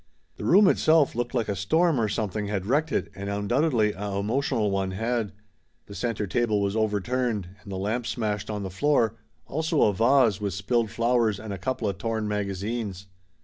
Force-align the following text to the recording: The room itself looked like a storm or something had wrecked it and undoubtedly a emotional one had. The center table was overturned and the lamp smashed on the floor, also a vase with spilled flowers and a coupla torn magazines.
The 0.37 0.45
room 0.45 0.67
itself 0.67 1.13
looked 1.13 1.35
like 1.35 1.47
a 1.47 1.55
storm 1.55 2.01
or 2.01 2.07
something 2.07 2.47
had 2.47 2.65
wrecked 2.65 2.91
it 2.91 3.11
and 3.13 3.29
undoubtedly 3.29 3.93
a 3.93 4.15
emotional 4.15 4.71
one 4.71 4.89
had. 4.89 5.31
The 5.85 5.93
center 5.93 6.25
table 6.25 6.59
was 6.59 6.75
overturned 6.75 7.49
and 7.61 7.71
the 7.71 7.77
lamp 7.77 8.07
smashed 8.07 8.49
on 8.49 8.63
the 8.63 8.71
floor, 8.71 9.13
also 9.45 9.83
a 9.83 9.93
vase 9.93 10.41
with 10.41 10.55
spilled 10.55 10.89
flowers 10.89 11.39
and 11.39 11.53
a 11.53 11.59
coupla 11.59 11.93
torn 11.99 12.27
magazines. 12.27 13.05